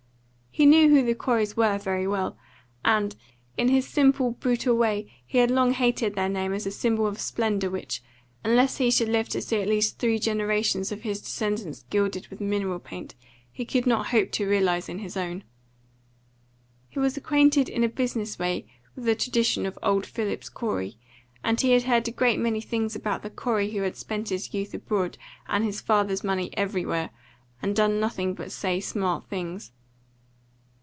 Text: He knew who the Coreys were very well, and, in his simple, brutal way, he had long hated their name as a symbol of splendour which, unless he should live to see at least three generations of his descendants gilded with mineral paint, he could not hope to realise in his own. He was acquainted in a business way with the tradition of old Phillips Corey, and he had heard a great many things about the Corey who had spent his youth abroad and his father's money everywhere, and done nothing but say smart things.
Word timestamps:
He 0.53 0.65
knew 0.65 0.89
who 0.89 1.01
the 1.01 1.15
Coreys 1.15 1.55
were 1.55 1.77
very 1.77 2.05
well, 2.05 2.37
and, 2.83 3.15
in 3.55 3.69
his 3.69 3.87
simple, 3.87 4.31
brutal 4.31 4.75
way, 4.75 5.09
he 5.25 5.37
had 5.37 5.49
long 5.49 5.71
hated 5.71 6.13
their 6.15 6.27
name 6.27 6.51
as 6.51 6.65
a 6.65 6.71
symbol 6.71 7.07
of 7.07 7.21
splendour 7.21 7.69
which, 7.71 8.03
unless 8.43 8.75
he 8.75 8.91
should 8.91 9.07
live 9.07 9.29
to 9.29 9.41
see 9.41 9.61
at 9.61 9.69
least 9.69 9.97
three 9.97 10.19
generations 10.19 10.91
of 10.91 11.03
his 11.03 11.21
descendants 11.21 11.83
gilded 11.89 12.27
with 12.27 12.41
mineral 12.41 12.79
paint, 12.79 13.15
he 13.49 13.63
could 13.63 13.87
not 13.87 14.07
hope 14.07 14.29
to 14.33 14.45
realise 14.45 14.89
in 14.89 14.99
his 14.99 15.15
own. 15.15 15.45
He 16.89 16.99
was 16.99 17.15
acquainted 17.15 17.69
in 17.69 17.85
a 17.85 17.89
business 17.89 18.37
way 18.37 18.65
with 18.93 19.05
the 19.05 19.15
tradition 19.15 19.65
of 19.65 19.79
old 19.81 20.05
Phillips 20.05 20.49
Corey, 20.49 20.97
and 21.45 21.61
he 21.61 21.71
had 21.71 21.83
heard 21.83 22.05
a 22.09 22.11
great 22.11 22.39
many 22.41 22.59
things 22.59 22.93
about 22.93 23.23
the 23.23 23.29
Corey 23.29 23.71
who 23.71 23.83
had 23.83 23.95
spent 23.95 24.27
his 24.27 24.53
youth 24.53 24.73
abroad 24.73 25.17
and 25.47 25.63
his 25.63 25.79
father's 25.79 26.25
money 26.25 26.49
everywhere, 26.57 27.09
and 27.61 27.73
done 27.73 28.01
nothing 28.01 28.33
but 28.33 28.51
say 28.51 28.81
smart 28.81 29.29
things. 29.29 29.71